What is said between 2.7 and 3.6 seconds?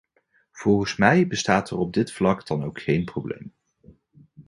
geen probleem.